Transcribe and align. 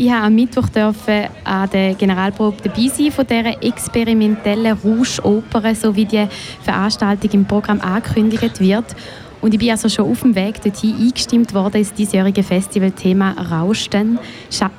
Ich 0.00 0.06
durfte 0.06 0.24
am 0.24 0.34
Mittwoch 0.36 0.68
an 1.42 1.70
der 1.70 1.94
Generalprobe 1.94 2.62
dabei 2.62 2.86
sein 2.86 3.10
von 3.10 3.26
dieser 3.26 3.60
experimentellen 3.60 4.78
Rouge-Oper, 4.78 5.74
so 5.74 5.96
wie 5.96 6.04
die 6.04 6.24
Veranstaltung 6.62 7.28
im 7.32 7.44
Programm 7.44 7.80
angekündigt 7.80 8.60
wird. 8.60 8.94
Und 9.40 9.54
ich 9.54 9.60
bin 9.60 9.70
also 9.70 9.88
schon 9.88 10.10
auf 10.10 10.22
dem 10.22 10.34
Weg 10.34 10.60
dorthin 10.62 10.94
eingestimmt 10.96 11.54
worden 11.54 11.76
ins 11.76 11.92
diesjährige 11.92 12.42
Festivalthema 12.42 13.32
Rauschen. 13.32 14.18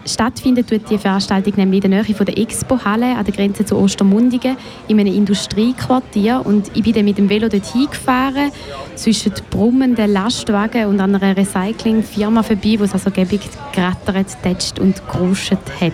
Stattfindet 0.06 0.70
tut 0.70 0.90
die 0.90 0.98
Veranstaltung 0.98 1.54
nämlich 1.56 1.84
in 1.84 1.92
der 1.92 2.04
Nähe 2.04 2.16
von 2.16 2.26
der 2.26 2.38
Expo-Halle 2.38 3.16
an 3.16 3.24
der 3.24 3.34
Grenze 3.34 3.64
zu 3.66 3.78
Ostermundigen 3.78 4.58
in 4.88 5.00
einem 5.00 5.14
Industriequartier. 5.14 6.42
Und 6.44 6.70
ich 6.76 6.84
bin 6.84 6.94
dann 6.94 7.06
mit 7.06 7.18
dem 7.18 7.30
Velo 7.30 7.48
dorthin 7.48 7.88
gefahren, 7.90 8.52
zwischen 8.96 9.32
brummenden 9.50 10.12
Lastwagen 10.12 10.88
und 10.88 11.00
einer 11.00 11.38
Recyclingfirma 11.38 12.44
vorbei, 12.44 12.76
wo 12.78 12.84
es 12.84 12.94
also 12.94 13.12
gebig 13.12 13.42
gerattert, 13.72 14.38
tätscht 14.44 14.80
und 14.80 15.02
geruscht 15.10 15.54
hat. 15.80 15.94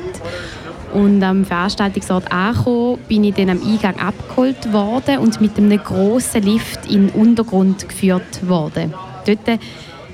Und 0.95 1.21
am 1.23 1.43
Veranstaltungsort 1.43 2.31
angekommen, 2.31 2.99
bin 3.09 3.25
ich 3.25 3.35
dann 3.35 3.49
am 3.49 3.61
Eingang 3.61 3.99
abgeholt 3.99 4.71
worden 4.71 5.17
und 5.17 5.41
mit 5.41 5.57
einem 5.57 5.77
grossen 5.77 6.43
Lift 6.43 6.89
in 6.89 7.07
den 7.07 7.09
Untergrund 7.09 7.89
geführt 7.89 8.47
worden. 8.47 8.93
Dort 9.25 9.59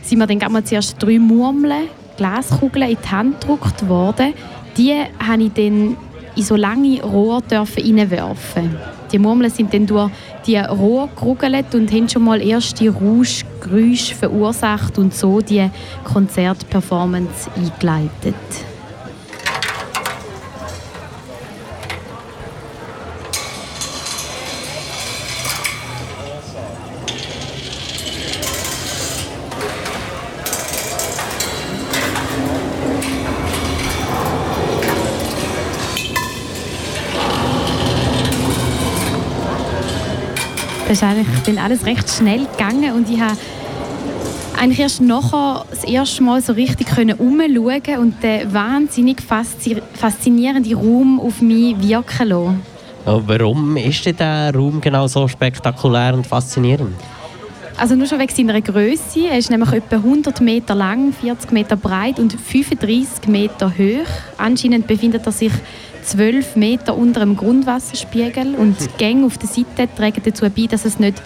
sind 0.01 0.17
mir 0.17 0.25
dann 0.25 0.51
mal 0.51 0.63
zuerst 0.63 0.95
drei 0.97 1.19
Murmeln, 1.19 1.83
Glaskugeln 2.17 2.89
in 2.89 2.97
die 2.99 3.09
Hand 3.09 3.41
gedruckt 3.41 3.87
worden. 3.87 4.33
Die 4.75 4.95
habe 5.19 5.43
ich 5.43 5.53
dann 5.53 5.97
in 6.35 6.43
so 6.43 6.55
lange 6.55 6.99
Rohr 7.03 7.43
reinwerfen. 7.51 8.75
Die 9.11 9.19
Murmeln 9.19 9.51
sind 9.51 9.71
dann 9.75 9.85
durch 9.85 10.09
die 10.47 10.57
Rohr 10.57 11.09
gerugelt 11.15 11.75
und 11.75 11.91
haben 11.91 12.09
schon 12.09 12.23
mal 12.23 12.41
erste 12.41 12.89
Rauschgeräusche 12.89 14.15
verursacht 14.15 14.97
und 14.97 15.13
so 15.13 15.41
die 15.41 15.69
Konzertperformance 16.05 17.51
eingeleitet. 17.55 18.33
Ist 40.91 41.03
eigentlich 41.03 41.27
dann 41.45 41.57
alles 41.57 41.85
recht 41.85 42.09
schnell 42.09 42.45
gegangen 42.45 42.93
und 42.93 43.09
ich 43.09 43.19
habe 43.19 43.37
eigentlich 44.59 44.79
erst 44.79 45.01
nachher 45.01 45.65
das 45.69 45.85
erste 45.85 46.21
Mal 46.21 46.41
so 46.41 46.53
richtig 46.53 46.87
können 46.87 47.17
umschauen 47.17 47.97
und 47.99 48.21
den 48.21 48.53
wahnsinnig 48.53 49.21
faszinierenden 49.21 50.75
Raum 50.75 51.19
auf 51.19 51.41
mich 51.41 51.81
wirken 51.81 52.27
lassen. 52.27 52.61
Warum 53.05 53.77
ist 53.77 54.05
denn 54.05 54.17
der 54.17 54.53
Raum 54.53 54.81
genau 54.81 55.07
so 55.07 55.27
spektakulär 55.27 56.13
und 56.13 56.27
faszinierend? 56.27 56.95
Also 57.81 57.95
nur 57.95 58.05
schon 58.05 58.19
wegen 58.19 58.31
seiner 58.31 58.61
Größe. 58.61 59.27
Er 59.27 59.39
ist 59.39 59.49
nämlich 59.49 59.71
etwa 59.71 59.95
100 59.95 60.39
Meter 60.39 60.75
lang, 60.75 61.11
40 61.13 61.51
Meter 61.51 61.75
breit 61.75 62.19
und 62.19 62.31
35 62.31 63.27
Meter 63.27 63.73
hoch. 63.75 64.07
Anscheinend 64.37 64.85
befindet 64.85 65.25
er 65.25 65.31
sich 65.31 65.51
12 66.03 66.57
Meter 66.57 66.95
unter 66.95 67.21
dem 67.21 67.35
Grundwasserspiegel 67.35 68.53
und 68.53 68.79
die 68.79 68.97
Gänge 68.99 69.25
auf 69.25 69.39
der 69.39 69.49
Seite 69.49 69.89
tragen 69.97 70.21
dazu 70.23 70.45
bei, 70.55 70.67
dass 70.67 70.85
es, 70.85 70.99
nicht, 70.99 71.23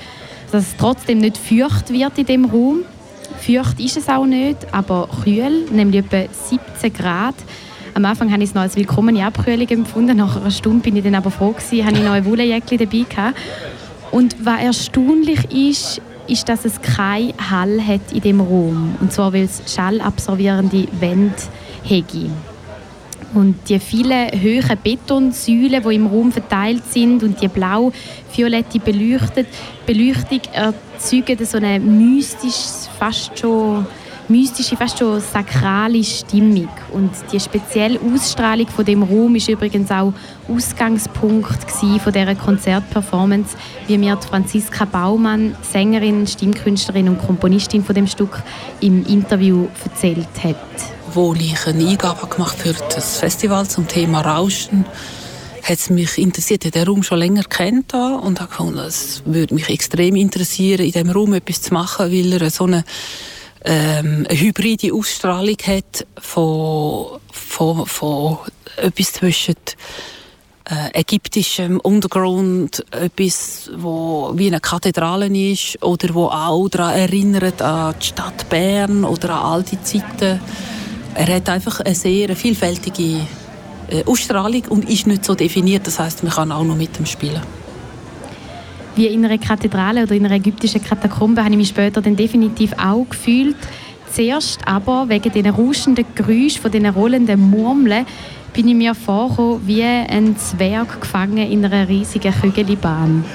dass 0.53 0.63
es 0.63 0.77
trotzdem 0.77 1.17
nicht 1.17 1.37
feucht 1.37 1.89
wird 1.89 2.17
in 2.19 2.25
dem 2.25 2.45
Raum. 2.45 2.83
Feucht 3.37 3.81
ist 3.81 3.97
es 3.97 4.07
auch 4.07 4.25
nicht, 4.25 4.73
aber 4.73 5.09
kühl, 5.25 5.65
nämlich 5.73 6.05
etwa 6.05 6.31
17 6.31 6.93
Grad. 6.93 7.35
Am 7.95 8.05
Anfang 8.05 8.31
habe 8.31 8.41
ich 8.41 8.51
es 8.51 8.55
noch 8.55 8.61
als 8.61 8.77
willkommene 8.77 9.25
Abkühlung 9.25 9.67
empfunden. 9.67 10.15
Nach 10.15 10.37
einer 10.37 10.51
Stunde 10.51 10.83
bin 10.83 10.95
ich 10.95 11.03
dann 11.03 11.15
aber 11.15 11.31
froh 11.31 11.51
gewesen, 11.51 11.85
habe 11.85 11.97
ich 11.97 12.03
noch 12.03 12.13
ein 12.13 12.23
Wollenjäckchen 12.23 12.77
dabei 12.77 13.03
gehabt. 13.09 13.37
Und 14.11 14.37
was 14.45 14.61
erstaunlich 14.61 15.51
ist, 15.51 16.01
ist, 16.27 16.49
dass 16.49 16.65
es 16.65 16.81
keinen 16.81 17.33
Hall 17.49 17.81
hat 17.85 18.11
in 18.11 18.21
dem 18.21 18.41
Raum. 18.41 18.95
Und 18.99 19.11
zwar, 19.11 19.33
weil 19.33 19.43
es 19.43 19.61
schallabsorbierende 19.73 20.87
Wände 20.99 21.35
hat. 21.83 22.15
Und 23.33 23.55
die 23.67 23.79
vielen 23.79 24.31
hohen 24.31 24.77
Betonsäulen, 24.81 25.83
die 25.83 25.95
im 25.95 26.07
Raum 26.07 26.31
verteilt 26.31 26.83
sind 26.89 27.21
und 27.21 27.41
die 27.41 27.49
blau-violette 27.49 28.79
Beleuchtung 28.79 30.41
erzeugen 30.53 31.45
so 31.45 31.57
eine 31.57 31.79
mystische, 31.79 32.89
fast 32.97 33.37
schon 33.37 33.85
mystische, 34.29 34.77
fast 34.77 34.99
schon 34.99 35.21
sakrale 35.21 36.03
Stimmung. 36.03 36.69
Und 36.91 37.11
die 37.31 37.39
spezielle 37.39 37.99
Ausstrahlung 37.99 38.67
von 38.67 38.85
dem 38.85 39.03
Raum 39.03 39.35
ist 39.35 39.47
übrigens 39.47 39.91
auch 39.91 40.13
Ausgangspunkt 40.47 41.71
von 41.71 42.13
dieser 42.13 42.35
Konzertperformance, 42.35 43.55
wie 43.87 43.97
mir 43.97 44.17
Franziska 44.17 44.85
Baumann, 44.85 45.55
Sängerin, 45.61 46.27
Stimmkünstlerin 46.27 47.09
und 47.09 47.19
Komponistin 47.19 47.83
von 47.83 47.95
dem 47.95 48.07
Stück, 48.07 48.41
im 48.81 49.05
Interview 49.05 49.67
erzählt 49.83 50.27
hat 50.43 50.55
wo 51.13 51.33
ich 51.33 51.65
eine 51.65 51.87
Eingabe 51.87 52.27
gemacht 52.27 52.57
für 52.57 52.73
das 52.73 53.19
Festival 53.19 53.65
zum 53.69 53.87
Thema 53.87 54.19
Rauschen, 54.19 54.85
hat 55.63 55.79
es 55.79 55.89
mich 55.89 56.17
interessiert. 56.17 56.65
Ich 56.65 56.71
den 56.71 56.85
Raum 56.85 57.03
schon 57.03 57.19
länger 57.19 57.43
kennt 57.43 57.93
und 57.93 58.39
habe 58.39 58.49
gefunden, 58.49 58.79
es 58.79 59.23
würde 59.25 59.55
mich 59.55 59.69
extrem 59.69 60.15
interessieren, 60.17 60.85
in 60.85 60.91
diesem 60.91 61.09
Raum 61.09 61.33
etwas 61.33 61.61
zu 61.61 61.73
machen, 61.73 62.11
weil 62.11 62.33
er 62.33 62.49
so 62.51 62.65
eine, 62.65 62.83
ähm, 63.65 64.25
eine 64.29 64.39
hybride 64.39 64.93
Ausstrahlung 64.93 65.57
hat 65.65 66.05
von, 66.17 67.19
von, 67.31 67.85
von 67.85 68.37
etwas 68.77 69.13
zwischen 69.13 69.55
äh, 70.69 70.99
ägyptischem 70.99 71.79
Untergrund, 71.79 72.85
etwas, 72.91 73.69
wo 73.75 74.31
wie 74.35 74.47
eine 74.47 74.59
Kathedrale 74.59 75.27
ist 75.27 75.81
oder 75.83 76.13
wo 76.13 76.25
auch 76.25 76.69
daran 76.69 76.95
erinnert 76.95 77.61
an 77.61 77.95
die 78.01 78.05
Stadt 78.07 78.49
Bern 78.49 79.03
oder 79.03 79.31
an 79.31 79.45
all 79.45 79.63
die 79.63 79.81
Zeiten 79.81 80.39
er 81.15 81.33
hat 81.33 81.47
einfach 81.47 81.79
eine 81.79 81.95
sehr 81.95 82.35
vielfältige 82.35 83.21
äh, 83.89 84.03
Ausstrahlung 84.05 84.63
und 84.67 84.89
ist 84.89 85.07
nicht 85.07 85.23
so 85.23 85.33
definiert. 85.33 85.87
Das 85.87 85.97
heißt, 85.97 86.23
man 86.23 86.33
kann 86.33 86.51
auch 86.51 86.63
noch 86.63 86.75
mit 86.75 86.99
ihm 86.99 87.05
spielen. 87.05 87.41
Wie 88.95 89.07
in 89.07 89.25
einer 89.25 89.37
Kathedrale 89.37 90.03
oder 90.03 90.15
in 90.15 90.25
einer 90.25 90.35
ägyptischen 90.35 90.81
Katakombe 90.81 91.41
habe 91.43 91.51
ich 91.51 91.57
mich 91.57 91.69
später 91.69 92.01
dann 92.01 92.15
definitiv 92.15 92.73
auch 92.77 93.05
gefühlt. 93.09 93.57
Zuerst 94.11 94.65
aber 94.65 95.09
wegen 95.09 95.33
den 95.33 95.47
rauschenden 95.47 96.05
Geräuschen 96.15 96.61
von 96.61 96.71
den 96.71 96.85
rollenden 96.85 97.49
Murmeln 97.49 98.05
bin 98.53 98.69
ich 98.69 98.75
mir 98.75 98.95
vorgekommen 98.95 99.67
wie 99.67 99.83
ein 99.83 100.37
Zwerg 100.37 101.01
gefangen 101.01 101.51
in 101.51 101.65
einer 101.65 101.89
riesigen 101.89 102.33
Kügelbahn. 102.33 103.25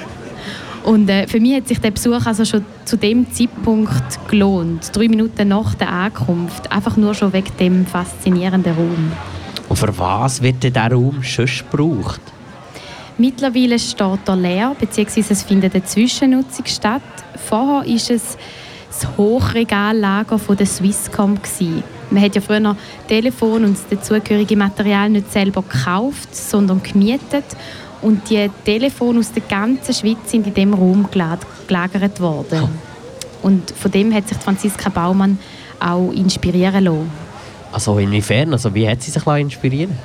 Und 0.83 1.09
äh, 1.09 1.27
für 1.27 1.39
mich 1.39 1.55
hat 1.55 1.67
sich 1.67 1.79
der 1.79 1.91
Besuch 1.91 2.25
also 2.25 2.43
schon 2.43 2.65
zu 2.85 2.97
dem 2.97 3.31
Zeitpunkt 3.31 4.27
gelohnt, 4.27 4.89
drei 4.95 5.07
Minuten 5.07 5.47
nach 5.49 5.75
der 5.75 5.89
Ankunft, 5.89 6.71
einfach 6.71 6.97
nur 6.97 7.13
schon 7.13 7.33
wegen 7.33 7.55
dem 7.59 7.85
faszinierenden 7.85 8.73
Raum. 8.73 9.11
Und 9.69 9.75
für 9.77 9.95
was 9.99 10.41
wird 10.41 10.63
denn 10.63 10.73
dieser 10.73 10.91
Raum 10.91 11.21
schon 11.21 11.45
gebraucht? 11.45 12.21
Mittlerweile 13.21 13.77
steht 13.77 14.27
er 14.27 14.35
leer, 14.35 14.75
beziehungsweise 14.79 15.33
es 15.33 15.43
findet 15.43 15.75
eine 15.75 15.83
Zwischennutzung 15.83 16.65
statt. 16.65 17.03
Vorher 17.35 17.85
war 17.85 17.87
es 17.87 18.07
das 18.07 19.15
Hochregallager 19.15 20.39
der 20.55 20.65
Swisscom. 20.65 21.37
Man 22.09 22.23
hat 22.23 22.33
ja 22.33 22.41
früher 22.41 22.75
Telefon 23.07 23.65
und 23.65 23.77
das 23.77 23.87
dazugehörige 23.87 24.57
Material 24.57 25.11
nicht 25.11 25.31
selber 25.31 25.61
gekauft, 25.61 26.35
sondern 26.35 26.81
gemietet. 26.81 27.45
Und 28.01 28.27
die 28.27 28.49
Telefone 28.65 29.19
aus 29.19 29.31
der 29.31 29.43
ganzen 29.43 29.93
Schweiz 29.93 30.31
sind 30.31 30.47
in 30.47 30.55
diesem 30.55 30.73
Raum 30.73 31.07
gelagert 31.11 32.19
worden. 32.19 32.69
Und 33.43 33.69
von 33.69 33.91
dem 33.91 34.11
hat 34.15 34.29
sich 34.29 34.39
Franziska 34.39 34.89
Baumann 34.89 35.37
auch 35.79 36.11
inspirieren 36.11 36.85
lassen. 36.85 37.30
Also 37.71 37.97
inwiefern? 37.97 38.53
Also 38.53 38.73
wie 38.73 38.87
hat 38.87 39.01
sie 39.01 39.11
sich 39.11 39.25
inspirieren 39.25 39.97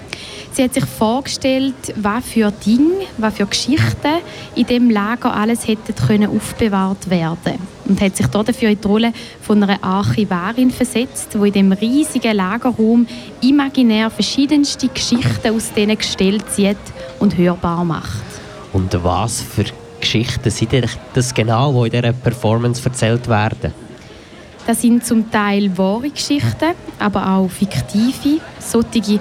Sie 0.56 0.62
hat 0.62 0.72
sich 0.72 0.86
vorgestellt, 0.86 1.74
was 1.96 2.24
für 2.24 2.50
Dinge, 2.50 3.04
was 3.18 3.34
für 3.34 3.44
Geschichten 3.44 4.22
in 4.54 4.64
dem 4.64 4.88
Lager 4.88 5.34
alles 5.34 5.68
hätten 5.68 5.94
können 5.94 6.34
aufbewahrt 6.34 7.10
werden 7.10 7.58
und 7.84 8.00
hat 8.00 8.16
sich 8.16 8.26
dafür 8.28 8.70
in 8.70 8.80
die 8.80 8.88
Rolle 8.88 9.12
von 9.42 9.62
einer 9.62 9.84
Archivarin 9.84 10.70
versetzt, 10.70 11.34
die 11.34 11.48
in 11.48 11.52
dem 11.52 11.72
riesigen 11.72 12.34
Lagerraum 12.34 13.06
imaginär 13.42 14.08
verschiedenste 14.08 14.88
Geschichten 14.88 15.54
aus 15.54 15.74
denen 15.74 15.98
gestellt 15.98 16.44
zieht 16.50 16.78
und 17.18 17.36
hörbar 17.36 17.84
macht. 17.84 18.24
Und 18.72 18.98
was 19.04 19.42
für 19.42 19.66
Geschichten 20.00 20.50
sind 20.50 20.98
das 21.12 21.34
genau, 21.34 21.84
die 21.84 21.94
in 21.94 22.00
dieser 22.00 22.14
Performance 22.14 22.82
erzählt 22.82 23.28
werden? 23.28 23.85
Das 24.66 24.82
sind 24.82 25.06
zum 25.06 25.30
Teil 25.30 25.78
wahre 25.78 26.10
Geschichten, 26.10 26.74
aber 26.98 27.28
auch 27.28 27.48
fiktive, 27.48 28.40
solche, 28.58 29.00
die 29.00 29.20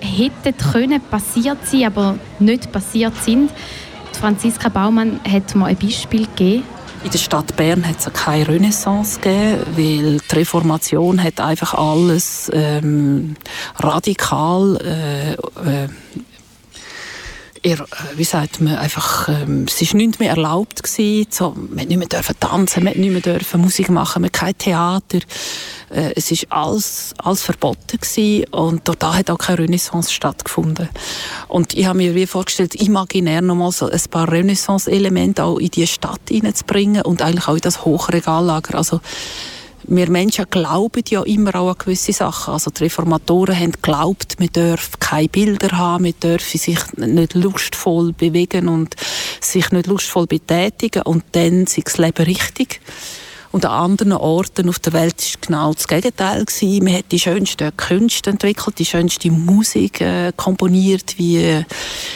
hätten 0.00 0.56
können 0.72 1.00
passiert 1.00 1.58
sein, 1.66 1.86
aber 1.86 2.16
nicht 2.38 2.70
passiert 2.70 3.14
sind. 3.22 3.50
Franziska 4.12 4.68
Baumann 4.68 5.18
hat 5.28 5.54
mir 5.56 5.66
ein 5.66 5.76
Beispiel 5.76 6.26
gegeben. 6.26 6.62
In 7.02 7.10
der 7.10 7.18
Stadt 7.18 7.54
Bern 7.56 7.86
hat 7.86 7.98
es 7.98 8.10
keine 8.12 8.48
Renaissance 8.48 9.20
gegeben, 9.20 9.62
weil 9.76 10.18
die 10.20 10.34
Reformation 10.36 11.22
hat 11.22 11.40
einfach 11.40 11.74
alles 11.74 12.50
ähm, 12.54 13.36
radikal 13.76 14.78
äh, 14.80 15.32
äh, 15.32 15.88
er, 17.64 17.80
äh, 17.80 17.86
wie 18.16 18.24
sagt 18.24 18.60
man, 18.60 18.76
einfach, 18.76 19.28
ähm, 19.28 19.64
es 19.66 19.80
ist 19.80 19.94
nicht 19.94 20.20
mehr 20.20 20.30
erlaubt 20.30 20.82
gewesen, 20.82 21.26
so, 21.30 21.54
man 21.56 21.80
hat 21.80 21.88
nicht 21.88 21.98
mehr 21.98 22.08
dürfen 22.08 22.36
tanzen, 22.38 22.84
man 22.84 22.92
hat 22.92 22.98
nicht 22.98 23.10
mehr 23.10 23.20
dürfen 23.22 23.62
Musik 23.62 23.88
machen, 23.88 24.22
man 24.22 24.28
hat 24.28 24.34
kein 24.34 24.58
Theater, 24.58 25.18
äh, 25.90 26.12
es 26.14 26.30
ist 26.30 26.52
alles, 26.52 27.14
alles 27.16 27.42
verboten 27.42 27.98
gewesen 27.98 28.44
und 28.50 28.82
da 28.98 29.14
hat 29.14 29.30
auch 29.30 29.38
keine 29.38 29.60
Renaissance 29.60 30.12
stattgefunden. 30.12 30.90
Und 31.48 31.74
ich 31.74 31.86
habe 31.86 31.96
mir 31.96 32.14
wie 32.14 32.26
vorgestellt, 32.26 32.74
imaginär 32.74 33.40
nochmal 33.40 33.72
so 33.72 33.88
ein 33.88 34.02
paar 34.10 34.30
Renaissance-Elemente 34.30 35.42
auch 35.42 35.58
in 35.58 35.70
die 35.70 35.86
Stadt 35.86 36.20
hineinzubringen 36.28 37.02
und 37.02 37.22
eigentlich 37.22 37.48
auch 37.48 37.54
in 37.54 37.60
das 37.62 37.84
Hochregallager, 37.84 38.76
also 38.76 39.00
wir 39.86 40.10
Menschen 40.10 40.46
glauben 40.50 41.02
ja 41.08 41.22
immer 41.22 41.54
auch 41.54 41.70
an 41.70 41.78
gewisse 41.78 42.12
Sachen. 42.12 42.54
Also 42.54 42.70
die 42.70 42.84
Reformatoren 42.84 43.58
haben 43.58 43.72
geglaubt, 43.72 44.36
man 44.38 44.48
dürfe 44.48 44.98
keine 44.98 45.28
Bilder 45.28 45.76
haben, 45.76 46.04
man 46.04 46.14
dürfe 46.22 46.58
sich 46.58 46.78
nicht 46.96 47.34
lustvoll 47.34 48.12
bewegen 48.12 48.68
und 48.68 48.94
sich 49.40 49.70
nicht 49.70 49.86
lustvoll 49.86 50.26
betätigen 50.26 51.02
und 51.02 51.24
dann 51.32 51.66
sei 51.66 51.82
das 51.84 51.98
Leben 51.98 52.24
richtig. 52.24 52.80
Und 53.54 53.64
an 53.66 53.92
anderen 53.92 54.12
Orten 54.14 54.68
auf 54.68 54.80
der 54.80 54.94
Welt 54.94 55.14
war 55.14 55.40
genau 55.40 55.72
das 55.74 55.86
Gegenteil. 55.86 56.44
Gewesen. 56.44 56.84
Man 56.84 56.94
hat 56.94 57.12
die 57.12 57.20
schönsten 57.20 57.76
Künste 57.76 58.30
entwickelt, 58.30 58.80
die 58.80 58.84
schönste 58.84 59.30
Musik 59.30 60.00
äh, 60.00 60.32
komponiert, 60.34 61.14
wie 61.18 61.62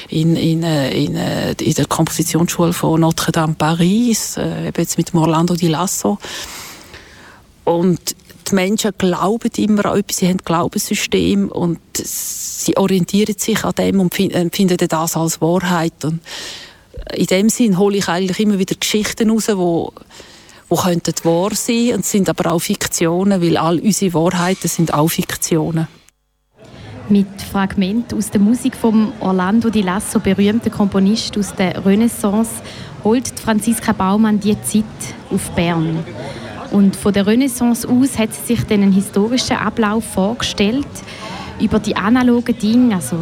in, 0.09 0.35
in, 0.35 0.65
äh, 0.65 0.91
in, 0.91 1.15
äh, 1.15 1.53
in 1.53 1.75
der 1.75 1.87
Kompositionsschule 1.87 2.73
von 2.73 3.01
Notre 3.01 3.31
Dame 3.31 3.55
Paris, 3.55 4.37
äh, 4.37 4.73
jetzt 4.77 4.99
mit 4.99 5.15
Orlando 5.15 5.55
di 5.55 5.69
Lasso. 5.69 6.19
Und 7.69 8.17
die 8.51 8.55
Menschen 8.55 8.93
glauben 8.97 9.51
immer 9.59 9.85
an 9.85 9.99
etwas, 9.99 10.17
sie 10.17 10.27
haben 10.27 10.39
ein 10.39 10.45
Glaubenssystem 10.45 11.49
und 11.51 11.79
sie 11.93 12.75
orientieren 12.79 13.35
sich 13.37 13.63
an 13.63 13.75
dem 13.77 14.01
und 14.01 14.19
empfinden 14.19 14.89
das 14.89 15.19
als 15.19 15.43
Wahrheit. 15.43 16.03
Und 16.03 16.21
in 17.13 17.27
dem 17.27 17.51
Sinn 17.51 17.79
hole 17.79 17.99
ich 17.99 18.09
eigentlich 18.09 18.41
immer 18.41 18.59
wieder 18.59 18.75
Geschichten 18.75 19.29
raus, 19.29 19.49
wo 19.53 19.93
wo 20.71 20.77
könnten 20.77 21.15
wahr 21.25 21.55
sein 21.55 21.95
und 21.95 22.07
sind 22.07 22.29
aber 22.29 22.53
auch 22.53 22.59
Fiktionen, 22.59 23.43
weil 23.43 23.57
all 23.57 23.79
unsere 23.81 24.13
Wahrheiten 24.15 24.69
sind 24.69 24.93
auch 24.93 25.09
Fiktionen. 25.09 25.89
Mit 27.11 27.41
Fragmenten 27.41 28.19
aus 28.19 28.31
der 28.31 28.41
Musik 28.41 28.77
von 28.77 29.13
Orlando 29.21 29.71
Di 29.71 29.81
Lasso, 29.81 30.21
berühmter 30.21 30.69
Komponist 30.69 31.39
aus 31.39 31.55
der 31.55 31.87
Renaissance, 31.87 32.51
holt 33.03 33.29
Franziska 33.41 33.93
Baumann 33.93 34.41
die 34.41 34.61
Zeit 34.63 34.85
auf 35.31 35.51
Bern. 35.53 36.05
Und 36.71 36.97
von 36.97 37.13
der 37.13 37.27
Renaissance 37.27 37.89
aus 37.89 38.19
hat 38.19 38.35
sie 38.35 38.55
sich 38.55 38.65
dann 38.67 38.83
einen 38.83 38.93
historischen 38.93 39.57
Ablauf 39.57 40.05
vorgestellt 40.05 40.87
über 41.61 41.79
die 41.79 41.97
analogen 41.97 42.57
Dinge, 42.59 42.97
also 42.97 43.17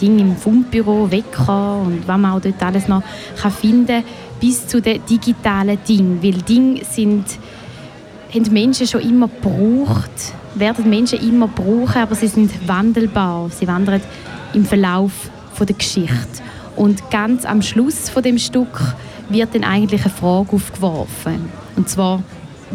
Dinge 0.00 0.22
im 0.22 0.36
Fundbüro, 0.36 1.10
Wecker 1.10 1.82
und 1.84 2.06
was 2.06 2.18
man 2.18 2.32
auch 2.32 2.40
dort 2.40 2.62
alles 2.62 2.88
noch 2.88 3.02
kann 3.36 3.50
finden 3.50 4.04
bis 4.40 4.66
zu 4.66 4.80
den 4.80 5.04
digitalen 5.08 5.78
Dingen. 5.88 6.22
Weil 6.22 6.42
Dinge 6.42 6.84
sind, 6.84 7.24
haben 8.32 8.52
Menschen 8.52 8.86
schon 8.86 9.00
immer 9.00 9.28
gebraucht, 9.28 10.10
werden 10.54 10.88
Menschen 10.88 11.26
immer 11.26 11.48
brauchen, 11.48 12.02
aber 12.02 12.14
sie 12.14 12.28
sind 12.28 12.68
wandelbar. 12.68 13.50
Sie 13.50 13.66
wandern 13.66 14.00
im 14.52 14.64
Verlauf 14.64 15.12
der 15.58 15.74
Geschichte. 15.74 16.42
Und 16.76 17.10
ganz 17.10 17.46
am 17.46 17.62
Schluss 17.62 18.10
von 18.10 18.22
dem 18.22 18.38
Stück 18.38 18.94
wird 19.30 19.54
dann 19.54 19.64
eigentlich 19.64 20.02
eine 20.02 20.12
Frage 20.12 20.52
aufgeworfen. 20.52 21.48
Und 21.76 21.88
zwar, 21.88 22.22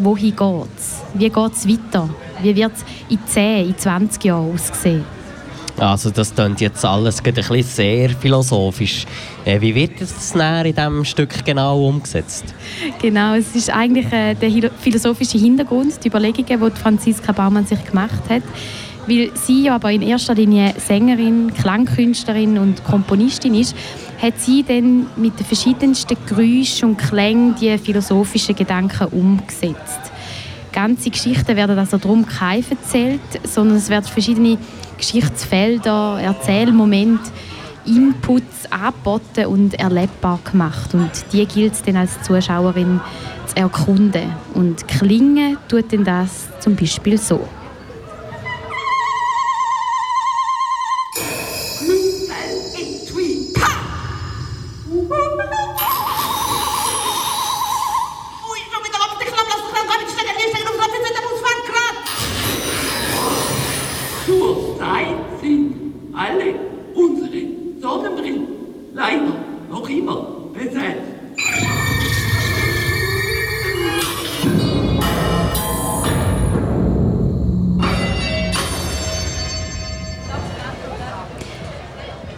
wohin 0.04 0.36
geht 0.36 0.78
es? 0.78 1.00
Wie 1.14 1.28
geht 1.28 1.52
es 1.52 1.68
weiter? 1.68 2.08
Wie 2.42 2.56
wird 2.56 2.72
es 2.72 2.84
in 3.08 3.18
10, 3.24 3.68
in 3.68 3.78
20 3.78 4.24
Jahren 4.24 4.54
aussehen? 4.54 5.04
Also 5.78 6.10
das 6.10 6.34
klingt 6.34 6.60
jetzt 6.60 6.84
alles 6.84 7.24
ein 7.24 7.32
bisschen 7.32 7.62
sehr 7.62 8.10
philosophisch. 8.10 9.06
Äh, 9.44 9.60
wie 9.60 9.74
wird 9.74 10.00
das 10.00 10.34
in 10.34 10.74
diesem 10.74 11.04
Stück 11.04 11.44
genau 11.44 11.88
umgesetzt? 11.88 12.44
Genau, 13.00 13.34
es 13.34 13.54
ist 13.54 13.70
eigentlich 13.70 14.12
äh, 14.12 14.34
der 14.34 14.70
philosophische 14.70 15.38
Hintergrund, 15.38 16.04
die 16.04 16.08
Überlegungen, 16.08 16.72
die 16.74 16.80
Franziska 16.80 17.32
Baumann 17.32 17.66
sich 17.66 17.82
gemacht 17.84 18.22
hat. 18.28 18.42
Weil 19.06 19.30
sie 19.34 19.64
ja 19.64 19.74
aber 19.74 19.90
in 19.90 20.02
erster 20.02 20.34
Linie 20.34 20.74
Sängerin, 20.78 21.52
Klangkünstlerin 21.54 22.58
und 22.58 22.84
Komponistin 22.84 23.54
ist, 23.54 23.74
hat 24.22 24.40
sie 24.40 24.62
dann 24.62 25.08
mit 25.16 25.36
den 25.38 25.44
verschiedensten 25.44 26.16
Geräuschen 26.26 26.90
und 26.90 26.96
Klängen 26.96 27.56
die 27.60 27.76
philosophischen 27.76 28.54
Gedanken 28.54 29.08
umgesetzt. 29.08 30.12
Ganze 30.72 31.10
Geschichten 31.10 31.56
werden 31.56 31.76
also 31.76 31.98
darum 31.98 32.24
kein 32.24 32.64
erzählt, 32.70 33.20
sondern 33.42 33.76
es 33.78 33.90
werden 33.90 34.04
verschiedene 34.04 34.58
Geschichtsfelder, 34.96 36.20
Erzählmomente, 36.22 37.30
Inputs 37.84 38.70
angeboten 38.70 39.46
und 39.46 39.74
erlebbar 39.74 40.38
gemacht. 40.50 40.94
Und 40.94 41.10
die 41.32 41.44
gilt 41.44 41.72
es 41.72 41.82
dann 41.82 41.96
als 41.96 42.22
Zuschauerin 42.22 43.00
zu 43.46 43.56
erkunden. 43.56 44.32
Und 44.54 44.86
klingen 44.86 45.58
tut 45.68 45.90
denn 45.90 46.04
das 46.04 46.46
zum 46.60 46.76
Beispiel 46.76 47.18
so. 47.18 47.48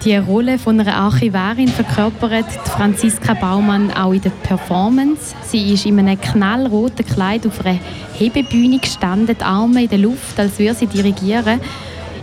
Die 0.05 0.17
Rolle 0.17 0.59
von 0.59 0.79
einer 0.79 0.95
Archivarin 0.97 1.69
verkörpert 1.69 2.45
Franziska 2.65 3.33
Baumann 3.33 3.91
auch 3.91 4.13
in 4.13 4.21
der 4.21 4.31
Performance. 4.31 5.35
Sie 5.47 5.73
ist 5.73 5.87
in 5.87 5.99
einem 5.99 6.21
knallroten 6.21 7.07
Kleid 7.07 7.47
auf 7.47 7.65
einer 7.65 7.79
Hebebühne 8.13 8.81
gestanden, 8.81 9.35
die 9.35 9.43
Arme 9.43 9.85
in 9.85 9.89
der 9.89 9.97
Luft, 9.97 10.39
als 10.39 10.59
würde 10.59 10.75
sie 10.75 10.89
dirigieren. 10.89 11.59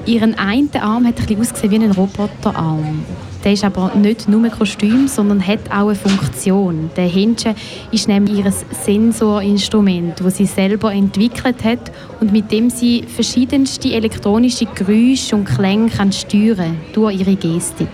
Ihren 0.05 0.37
einen 0.37 0.69
Arm 0.79 1.05
hat 1.05 1.15
ein 1.19 1.39
ausgesehen 1.39 1.71
wie 1.71 1.85
ein 1.85 1.91
Roboterarm. 1.91 3.05
Der 3.43 3.53
ist 3.53 3.63
aber 3.63 3.93
nicht 3.95 4.27
nur 4.27 4.43
ein 4.43 4.51
Kostüm, 4.51 5.07
sondern 5.07 5.45
hat 5.45 5.71
auch 5.71 5.87
eine 5.87 5.95
Funktion. 5.95 6.91
Der 6.95 7.07
Händchen 7.07 7.55
ist 7.91 8.07
nämlich 8.07 8.37
ihr 8.37 8.51
Sensorinstrument, 8.51 10.19
das 10.19 10.37
sie 10.37 10.45
selber 10.45 10.93
entwickelt 10.93 11.63
hat 11.63 11.91
und 12.19 12.31
mit 12.31 12.51
dem 12.51 12.69
sie 12.69 13.03
verschiedenste 13.07 13.93
elektronische 13.93 14.65
Geräusche 14.65 15.35
und 15.35 15.45
Klänge 15.45 15.89
kann 15.89 16.11
steuern 16.11 16.77
durch 16.93 17.19
ihre 17.19 17.35
Gestik. 17.35 17.89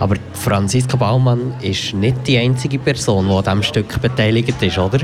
Aber 0.00 0.16
Franziska 0.32 0.96
Baumann 0.96 1.54
ist 1.62 1.94
nicht 1.94 2.26
die 2.26 2.38
einzige 2.38 2.78
Person, 2.78 3.26
die 3.28 3.32
an 3.32 3.44
diesem 3.44 3.62
Stück 3.62 4.00
beteiligt 4.00 4.60
ist, 4.60 4.78
oder? 4.78 4.98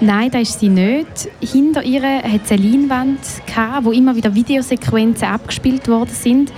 Nein, 0.00 0.30
das 0.30 0.42
ist 0.42 0.60
sie 0.60 0.68
nicht. 0.68 1.28
Hinter 1.40 1.82
ihr 1.84 2.02
hat 2.02 2.44
es 2.44 2.52
eine 2.52 2.62
Leinwand, 2.62 3.20
wo 3.82 3.92
immer 3.92 4.16
wieder 4.16 4.34
Videosequenzen 4.34 5.28
abgespielt 5.28 5.88
worden 5.88 6.10
sind. 6.10 6.52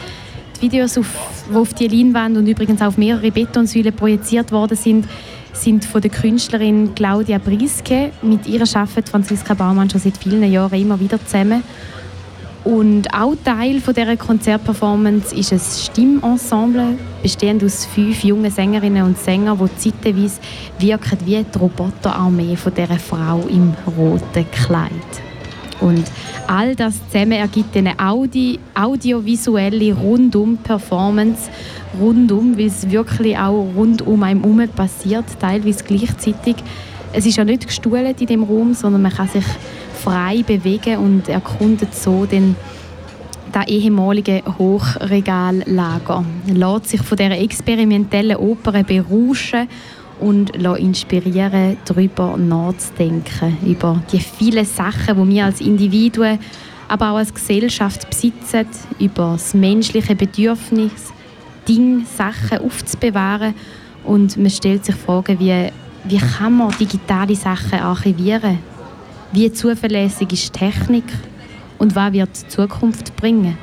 Die 0.56 0.62
Videos, 0.62 0.96
auf, 0.96 1.06
die 1.50 1.54
auf 1.54 1.74
die 1.74 1.86
Leinwand 1.86 2.38
und 2.38 2.46
übrigens 2.46 2.80
auf 2.80 2.96
mehrere 2.96 3.30
Betonsäulen 3.30 3.94
projiziert 3.94 4.52
worden 4.52 4.76
sind, 4.76 5.06
sind 5.52 5.84
von 5.84 6.00
der 6.00 6.10
Künstlerin 6.10 6.94
Claudia 6.94 7.38
Briske. 7.38 8.10
Mit 8.22 8.46
ihr 8.46 8.62
arbeitet 8.62 9.08
Franziska 9.08 9.54
Baumann 9.54 9.90
schon 9.90 10.00
seit 10.00 10.16
vielen 10.16 10.50
Jahren 10.50 10.80
immer 10.80 10.98
wieder 10.98 11.22
zusammen. 11.24 11.62
Und 12.66 13.06
auch 13.14 13.37
Teil 13.44 13.80
dieser 13.80 14.16
Konzertperformance 14.16 15.32
ist 15.32 15.52
ein 15.52 15.61
Stimmensemble, 15.61 16.99
bestehend 17.23 17.62
aus 17.62 17.87
fünf 17.87 18.25
jungen 18.25 18.50
Sängerinnen 18.50 19.04
und 19.04 19.16
Sängern, 19.16 19.56
die 19.56 19.92
zeitweise 19.92 20.40
wirken 20.80 21.18
wie 21.25 21.44
die 21.44 21.58
Roboterarmee 21.58 22.56
von 22.56 22.75
dieser 22.75 22.99
Frau 22.99 23.46
im 23.49 23.73
roten 23.96 24.50
Kleid. 24.50 24.90
Und 25.80 26.11
all 26.49 26.75
das 26.75 26.94
zusammen 27.08 27.38
ergibt 27.38 27.76
eine 27.76 27.96
Audi 28.00 28.58
audiovisuelle 28.75 29.94
Rundum-Performance. 29.94 31.49
Rundum, 32.00 32.58
weil 32.58 32.66
es 32.66 32.90
wirklich 32.90 33.38
auch 33.38 33.64
rund 33.76 34.02
um 34.02 34.25
einen 34.25 34.42
herum 34.42 34.68
passiert, 34.75 35.26
teilweise 35.38 35.85
gleichzeitig. 35.85 36.56
Es 37.12 37.26
ist 37.26 37.37
ja 37.37 37.44
nicht 37.44 37.68
gestuhlt 37.68 38.20
in 38.20 38.26
dem 38.26 38.42
Raum, 38.42 38.75
sondern 38.75 39.02
man 39.02 39.12
kann 39.12 39.28
sich 39.28 39.44
frei 40.06 40.44
bewegen 40.46 40.98
und 40.98 41.28
erkundet 41.28 41.92
so 41.92 42.26
den 42.26 42.54
das 43.50 43.66
ehemalige 43.66 44.42
Hochregallager. 44.58 46.25
Er 46.46 46.54
lässt 46.54 46.88
sich 46.90 47.02
von 47.02 47.16
dieser 47.16 47.38
experimentellen 47.38 48.36
Oper 48.36 48.84
berauschen 48.84 49.68
und 50.20 50.50
inspirieren, 50.50 51.76
darüber 51.84 52.36
nachzudenken, 52.36 53.56
über 53.66 54.00
die 54.12 54.20
vielen 54.20 54.64
Sachen, 54.64 55.16
die 55.16 55.34
wir 55.34 55.46
als 55.46 55.60
Individuen, 55.60 56.38
aber 56.86 57.10
auch 57.10 57.16
als 57.16 57.34
Gesellschaft 57.34 58.08
besitzen, 58.08 58.66
über 59.00 59.32
das 59.32 59.54
menschliche 59.54 60.14
Bedürfnis, 60.14 61.12
Dinge, 61.66 62.04
Sachen 62.16 62.58
aufzubewahren 62.58 63.54
und 64.04 64.36
man 64.36 64.50
stellt 64.50 64.84
sich 64.84 64.94
Fragen 64.94 65.40
wie, 65.40 65.70
wie 66.04 66.18
kann 66.18 66.56
man 66.56 66.75
digitale 66.78 67.34
Sachen 67.34 67.80
archivieren? 67.80 68.58
Wie 69.33 69.52
zuverlässig 69.52 70.33
ist 70.33 70.52
Technik? 70.52 71.04
Und 71.78 71.95
was 71.95 72.12
wird 72.12 72.30
die 72.42 72.49
Zukunft 72.49 73.16
bringen? 73.16 73.59